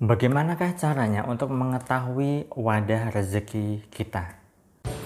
[0.00, 4.32] Bagaimanakah caranya untuk mengetahui wadah rezeki kita?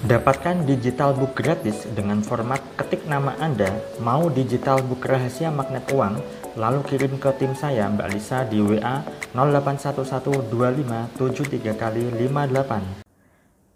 [0.06, 6.22] Dapatkan digital book gratis dengan format ketik nama Anda, mau digital book rahasia magnet uang,
[6.54, 9.02] lalu kirim ke tim saya Mbak Lisa di WA
[9.34, 13.02] 08112573 kali 58.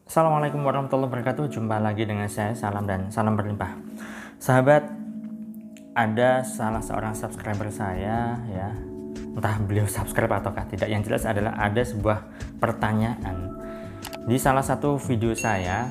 [0.06, 1.50] Assalamualaikum warahmatullahi wabarakatuh.
[1.50, 3.74] Jumpa lagi dengan saya, salam dan salam berlimpah.
[4.38, 4.86] Sahabat,
[5.98, 8.97] ada salah seorang subscriber saya ya
[9.38, 10.90] entah beliau subscribe ataukah tidak.
[10.90, 12.18] Yang jelas adalah ada sebuah
[12.58, 13.54] pertanyaan.
[14.26, 15.86] Di salah satu video saya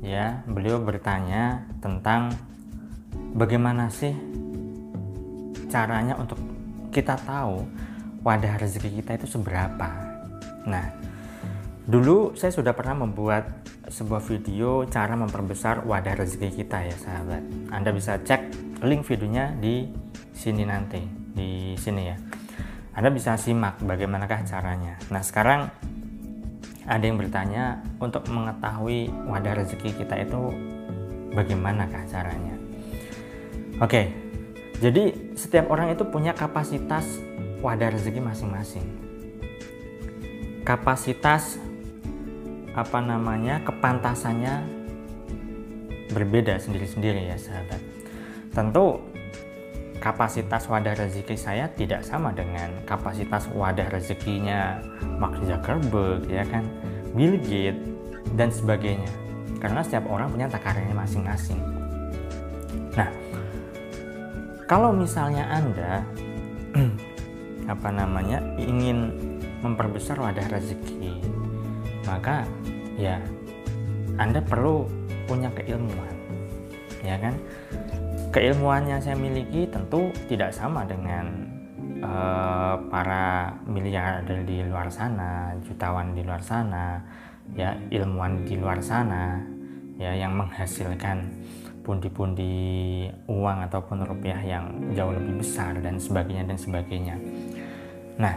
[0.00, 2.32] ya beliau bertanya tentang
[3.36, 4.16] bagaimana sih
[5.68, 6.40] caranya untuk
[6.88, 7.68] kita tahu
[8.24, 9.88] wadah rezeki kita itu seberapa.
[10.64, 10.88] Nah
[11.84, 13.60] dulu saya sudah pernah membuat
[13.92, 17.44] sebuah video cara memperbesar wadah rezeki kita ya sahabat.
[17.68, 18.56] Anda bisa cek
[18.88, 19.84] link videonya di
[20.32, 21.04] sini nanti
[21.36, 22.39] di sini ya
[22.90, 24.98] anda bisa simak bagaimanakah caranya.
[25.14, 25.70] Nah, sekarang
[26.90, 30.50] ada yang bertanya untuk mengetahui wadah rezeki kita itu
[31.30, 32.58] bagaimanakah caranya.
[33.78, 34.10] Oke,
[34.82, 37.06] jadi setiap orang itu punya kapasitas
[37.62, 38.86] wadah rezeki masing-masing.
[40.66, 41.62] Kapasitas
[42.74, 44.66] apa namanya kepantasannya
[46.10, 47.80] berbeda sendiri-sendiri ya sahabat.
[48.50, 49.09] Tentu
[50.00, 54.80] kapasitas wadah rezeki saya tidak sama dengan kapasitas wadah rezekinya
[55.20, 56.64] Mark Zuckerberg ya kan?
[57.12, 57.84] Bill Gates
[58.34, 59.12] dan sebagainya.
[59.60, 61.60] Karena setiap orang punya takarannya masing-masing.
[62.96, 63.12] Nah
[64.64, 66.00] kalau misalnya anda
[67.72, 69.12] apa namanya ingin
[69.60, 71.20] memperbesar wadah rezeki
[72.08, 72.48] maka
[72.96, 73.20] ya
[74.16, 74.88] anda perlu
[75.28, 76.16] punya keilmuan
[77.04, 77.34] ya kan
[78.30, 81.26] keilmuan yang saya miliki tentu tidak sama dengan
[81.98, 87.02] uh, para miliarder di luar sana, jutawan di luar sana,
[87.58, 89.42] ya ilmuwan di luar sana,
[89.98, 91.26] ya yang menghasilkan
[91.82, 97.16] pundi-pundi uang ataupun rupiah yang jauh lebih besar dan sebagainya dan sebagainya.
[98.20, 98.36] Nah,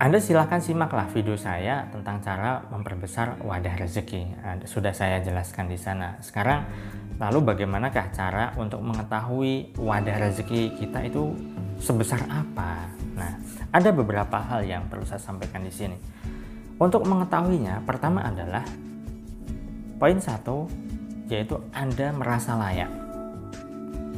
[0.00, 4.32] anda silahkan simaklah video saya tentang cara memperbesar wadah rezeki.
[4.64, 6.16] Sudah saya jelaskan di sana.
[6.24, 6.64] Sekarang
[7.20, 11.36] Lalu bagaimanakah cara untuk mengetahui wadah rezeki kita itu
[11.76, 12.88] sebesar apa?
[13.12, 13.36] Nah,
[13.76, 16.00] ada beberapa hal yang perlu saya sampaikan di sini.
[16.80, 18.64] Untuk mengetahuinya, pertama adalah
[20.00, 20.64] poin satu,
[21.28, 22.88] yaitu Anda merasa layak.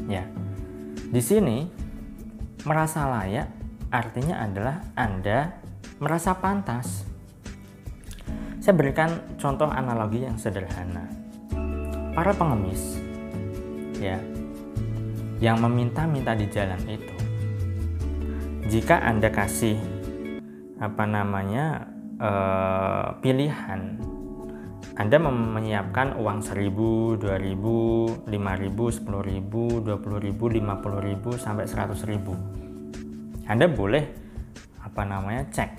[0.06, 0.22] Ya,
[1.10, 1.66] di sini
[2.62, 3.50] merasa layak
[3.90, 5.58] artinya adalah Anda
[5.98, 7.02] merasa pantas.
[8.62, 11.21] Saya berikan contoh analogi yang sederhana
[12.12, 13.00] para pengemis
[13.96, 14.20] ya
[15.42, 17.16] yang meminta-minta di jalan itu.
[18.68, 19.74] Jika anda kasih
[20.78, 21.88] apa namanya
[22.20, 24.12] eh, pilihan
[24.92, 34.04] anda menyiapkan uang 1000, 2000, 5000, 10000, 20000, 50000 sampai 100000 Anda boleh
[34.84, 35.70] apa namanya cek.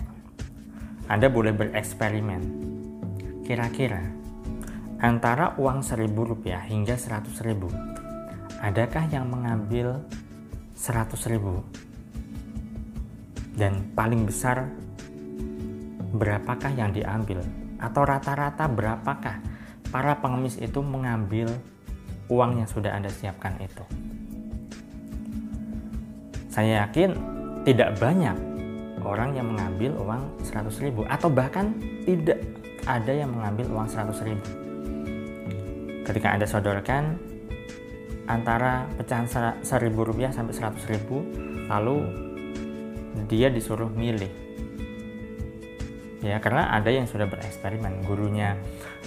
[1.14, 2.42] Anda boleh bereksperimen.
[3.46, 4.23] Kira-kira
[5.04, 7.68] antara uang seribu rupiah hingga seratus ribu.
[8.64, 10.00] Adakah yang mengambil
[10.80, 11.60] seratus ribu?
[13.52, 14.72] Dan paling besar
[16.16, 17.44] berapakah yang diambil?
[17.84, 19.44] Atau rata-rata berapakah
[19.92, 21.52] para pengemis itu mengambil
[22.32, 23.84] uang yang sudah Anda siapkan itu?
[26.48, 27.12] Saya yakin
[27.68, 28.40] tidak banyak
[29.04, 31.04] orang yang mengambil uang seratus ribu.
[31.12, 31.76] Atau bahkan
[32.08, 32.40] tidak
[32.88, 34.63] ada yang mengambil uang seratus ribu
[36.04, 37.18] ketika Anda sodorkan
[38.28, 39.28] antara pecahan
[39.64, 41.24] seribu rupiah sampai seratus ribu
[41.68, 42.08] lalu
[43.28, 44.32] dia disuruh milih.
[46.24, 48.08] Ya karena ada yang sudah bereksperimen.
[48.08, 48.56] Gurunya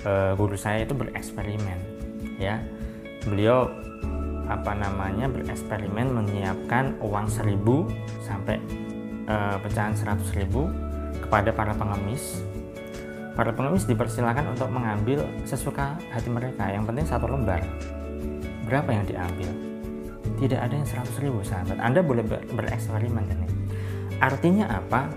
[0.04, 1.78] eh, guru saya itu bereksperimen
[2.36, 2.60] ya.
[3.24, 3.72] Beliau
[4.46, 7.88] apa namanya bereksperimen menyiapkan uang seribu
[8.20, 8.60] sampai
[9.26, 10.68] eh, pecahan seratus ribu
[11.24, 12.44] kepada para pengemis
[13.36, 16.72] Para pengemis dipersilakan untuk mengambil sesuka hati mereka.
[16.72, 17.60] Yang penting satu lembar.
[18.64, 19.50] Berapa yang diambil?
[20.40, 21.76] Tidak ada yang 100 ribu sahabat.
[21.76, 23.48] Anda boleh ber bereksperimen ini.
[24.24, 25.12] Artinya apa?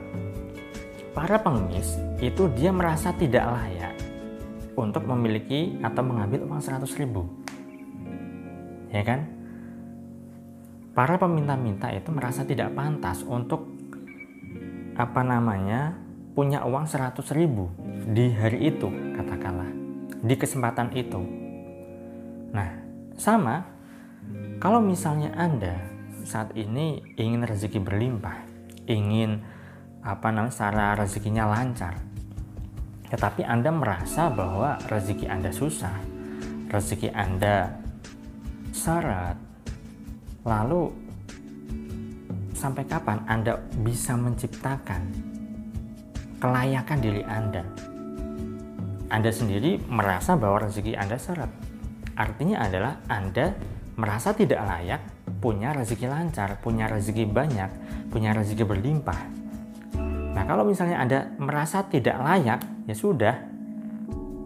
[1.16, 3.96] Para pengemis itu dia merasa tidak layak
[4.76, 7.24] untuk memiliki atau mengambil uang 100 ribu.
[8.92, 9.32] Ya kan?
[10.92, 13.72] Para peminta-minta itu merasa tidak pantas untuk
[15.00, 15.96] apa namanya
[16.40, 17.68] punya uang 100 ribu
[18.16, 19.68] di hari itu katakanlah.
[20.24, 21.20] Di kesempatan itu.
[22.56, 22.80] Nah
[23.20, 23.68] sama
[24.64, 25.76] kalau misalnya anda
[26.24, 28.40] saat ini ingin rezeki berlimpah
[28.88, 29.44] ingin
[30.00, 32.00] apa namanya secara rezekinya lancar
[33.12, 35.92] tetapi Anda merasa bahwa rezeki Anda susah
[36.72, 37.76] rezeki Anda
[38.72, 39.36] syarat
[40.48, 40.88] lalu
[42.56, 45.36] sampai kapan Anda bisa menciptakan
[46.40, 47.64] kelayakan diri Anda
[49.10, 51.50] anda sendiri merasa bahwa rezeki Anda syarat.
[52.14, 53.58] Artinya adalah Anda
[53.98, 55.02] merasa tidak layak
[55.42, 57.70] punya rezeki lancar, punya rezeki banyak,
[58.14, 59.20] punya rezeki berlimpah.
[60.38, 63.34] Nah, kalau misalnya Anda merasa tidak layak, ya sudah,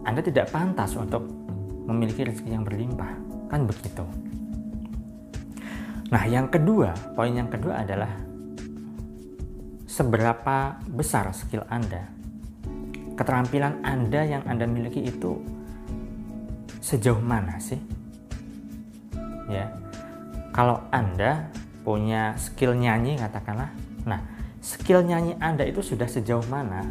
[0.08, 1.28] Anda tidak pantas untuk
[1.84, 3.12] memiliki rezeki yang berlimpah.
[3.52, 4.04] Kan begitu.
[6.08, 8.08] Nah, yang kedua, poin yang kedua adalah
[9.94, 12.10] seberapa besar skill Anda
[13.14, 15.38] keterampilan Anda yang Anda miliki itu
[16.82, 17.78] sejauh mana sih?
[19.46, 19.70] Ya.
[20.50, 21.50] Kalau Anda
[21.86, 23.70] punya skill nyanyi katakanlah.
[24.02, 24.18] Nah,
[24.58, 26.82] skill nyanyi Anda itu sudah sejauh mana?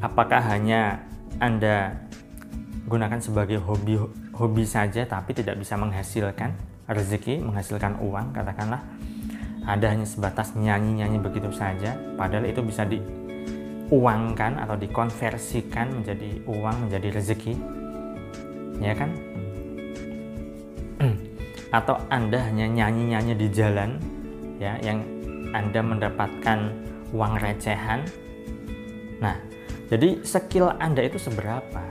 [0.00, 1.04] Apakah hanya
[1.36, 1.92] Anda
[2.88, 4.00] gunakan sebagai hobi
[4.32, 6.56] hobi saja tapi tidak bisa menghasilkan
[6.88, 8.80] rezeki, menghasilkan uang katakanlah.
[9.64, 11.96] Anda hanya sebatas nyanyi-nyanyi begitu saja.
[12.16, 13.00] Padahal itu bisa di
[13.90, 17.54] diuangkan atau dikonversikan menjadi uang menjadi rezeki.
[18.78, 19.10] Ya kan?
[21.76, 23.98] Atau anda hanya nyanyi-nyanyi di jalan
[24.62, 25.02] ya yang
[25.50, 26.70] anda mendapatkan
[27.10, 28.06] uang recehan.
[29.18, 29.34] Nah
[29.90, 31.82] jadi skill anda itu seberapa?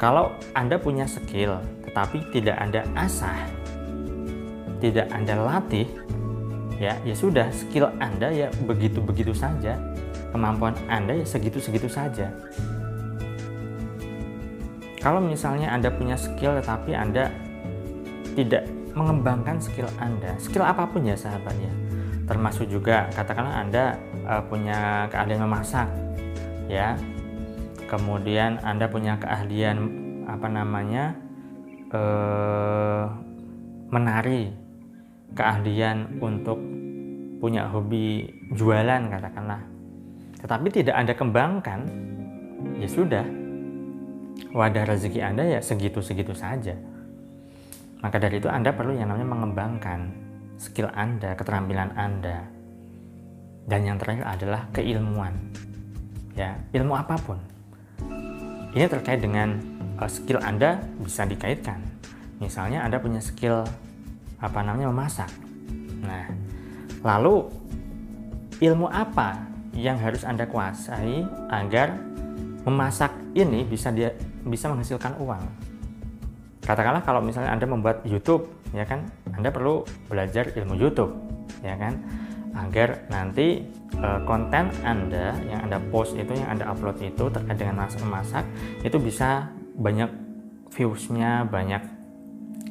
[0.00, 3.55] Kalau anda punya skill tetapi tidak anda asah
[4.86, 5.86] tidak anda latih
[6.76, 9.74] ya ya sudah skill anda ya begitu begitu saja.
[10.30, 12.30] Kemampuan anda ya segitu segitu saja.
[15.00, 17.30] Kalau misalnya anda punya skill tetapi anda
[18.36, 21.72] tidak mengembangkan skill anda skill apa pun ya sahabat ya.
[22.26, 23.84] Termasuk juga katakanlah anda
[24.26, 25.88] uh, punya keahlian memasak
[26.66, 26.98] ya.
[27.86, 29.78] Kemudian anda punya keahlian
[30.26, 31.14] apa namanya
[31.94, 33.06] uh,
[33.94, 34.65] menari
[35.34, 36.60] keahlian untuk
[37.40, 39.60] punya hobi jualan katakanlah.
[40.40, 41.80] Tetapi tidak Anda kembangkan
[42.78, 43.26] ya sudah.
[44.52, 46.76] Wadah rezeki Anda ya segitu-segitu saja.
[48.04, 50.00] Maka dari itu Anda perlu yang namanya mengembangkan
[50.60, 52.44] skill Anda, keterampilan Anda.
[53.66, 55.34] Dan yang terakhir adalah keilmuan.
[56.36, 57.40] Ya ilmu apa pun.
[58.76, 59.56] Ini terkait dengan
[59.96, 61.80] uh, skill Anda bisa dikaitkan.
[62.38, 63.64] Misalnya Anda punya skill
[64.40, 65.30] apa namanya memasak.
[66.04, 66.28] Nah,
[67.02, 67.48] lalu
[68.60, 69.44] ilmu apa
[69.76, 72.00] yang harus Anda kuasai agar
[72.64, 74.12] memasak ini bisa dia
[74.44, 75.44] bisa menghasilkan uang?
[76.66, 81.14] Katakanlah kalau misalnya Anda membuat YouTube, ya kan, Anda perlu belajar ilmu YouTube,
[81.62, 81.94] ya kan,
[82.58, 83.62] agar nanti
[83.94, 88.44] e, konten Anda yang Anda post itu, yang Anda upload itu terkait dengan masak memasak
[88.82, 89.46] itu bisa
[89.78, 90.10] banyak
[90.74, 91.84] viewsnya, banyak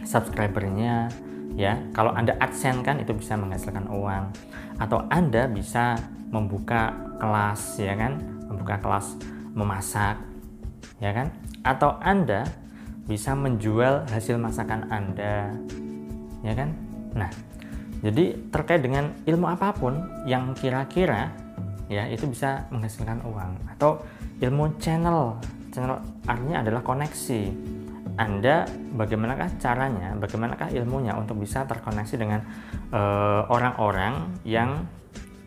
[0.03, 1.07] subscribernya,
[1.56, 4.31] ya kalau anda adsense kan itu bisa menghasilkan uang.
[4.75, 5.96] Atau anda bisa
[6.30, 8.19] membuka kelas ya kan?
[8.52, 9.16] Membuka kelas
[9.56, 10.19] memasak
[11.00, 11.31] ya kan?
[11.63, 12.46] Atau anda
[13.07, 15.56] bisa menjual hasil masakan anda
[16.44, 16.75] ya kan?
[17.16, 17.31] Nah
[18.04, 19.98] jadi terkait dengan ilmu apa pun
[20.30, 21.31] yang kira-kira
[21.88, 23.72] ya itu bisa menghasilkan uang.
[23.72, 24.03] Atau
[24.44, 25.39] ilmu channel.
[25.72, 27.41] Channel artinya adalah koneksi
[28.15, 28.63] anda
[28.95, 32.39] bagaimanakah caranya, bagaimanakah ilmunya untuk bisa terkoneksi dengan
[32.95, 34.88] eh, orang-orang uh, yang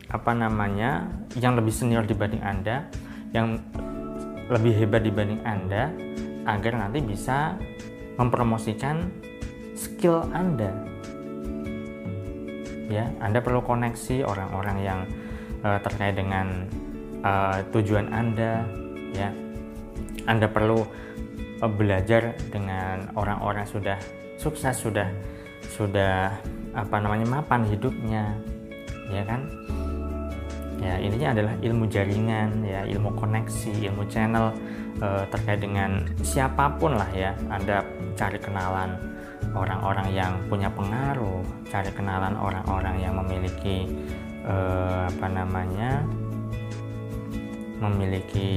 [0.09, 2.89] apa namanya, yang lebih senior dibanding Anda,
[3.33, 3.61] yang
[4.49, 5.93] lebih hebat dibanding Anda,
[6.49, 7.61] agar nanti bisa
[8.17, 9.13] mempromosikan
[9.77, 10.73] skill Anda.
[12.89, 15.01] Ya, Anda perlu koneksi orang-orang yang
[15.61, 16.65] uh, terkait dengan
[17.21, 18.65] uh, tujuan Anda,
[19.13, 19.29] ya.
[20.25, 20.89] Anda perlu
[21.59, 23.99] Belajar dengan orang-orang sudah
[24.39, 25.11] sukses sudah
[25.75, 26.31] sudah
[26.71, 28.39] apa namanya mapan hidupnya
[29.11, 29.43] ya kan?
[30.79, 34.55] Ya intinya adalah ilmu jaringan ya ilmu koneksi ilmu channel
[35.03, 37.35] eh, terkait dengan siapa pun lah ya.
[37.51, 37.83] Anda
[38.15, 38.95] cari kenalan
[39.59, 43.91] orang-orang yang punya pengaruh cari kenalan orang-orang yang memiliki
[44.47, 46.07] eh, apa namanya
[47.83, 48.51] memiliki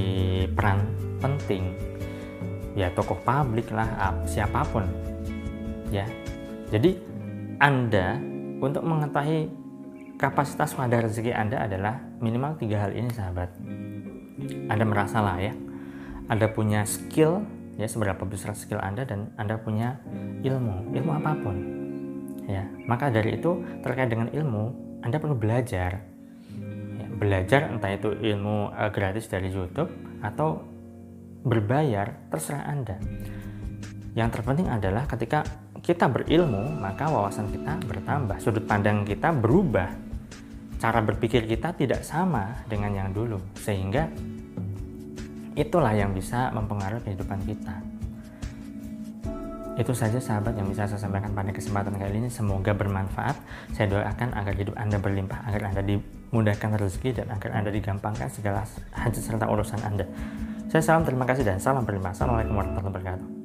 [0.54, 0.86] peran
[1.18, 1.74] penting
[2.72, 4.88] ya tokoh publik lah siapa pun.
[5.92, 6.08] Ya.
[6.72, 6.96] Jadi
[7.60, 8.16] anda
[8.62, 9.52] untuk mengetahui
[10.16, 13.52] kapasitas wadah rezeki anda adalah minimal tiga hal ini sahabat.
[14.72, 15.54] Anda merasa layak
[16.32, 17.44] anda punya skill
[17.76, 20.00] ya seberapa besar skill anda dan anda punya
[20.40, 20.96] ilmu.
[20.96, 21.56] Ilmu apa pun
[22.48, 22.64] ya.
[22.88, 24.64] Maka dari itu terkait dengan ilmu
[25.04, 26.00] anda perlu belajar.
[26.96, 29.90] Ya, belajar entah itu ilmu uh, gratis dari YouTube
[30.22, 30.71] atau
[31.42, 32.96] berbayar terserah Anda.
[34.14, 35.42] Yang terpenting adalah ketika
[35.82, 39.90] kita berilmu, maka wawasan kita bertambah, sudut pandang kita berubah.
[40.78, 44.10] Cara berpikir kita tidak sama dengan yang dulu, sehingga
[45.58, 47.74] itulah yang bisa mempengaruhi kehidupan kita.
[49.72, 52.28] Itu saja sahabat yang bisa saya sampaikan pada kesempatan kali ini.
[52.28, 53.34] Semoga bermanfaat.
[53.72, 58.68] Saya doakan agar hidup Anda berlimpah, agar Anda dimudahkan rezeki dan agar Anda digampangkan segala
[58.92, 60.04] hajat serta urusan Anda.
[60.72, 62.16] Saya salam terima kasih dan salam berlimpah.
[62.16, 63.41] Assalamualaikum warahmatullahi wabarakatuh.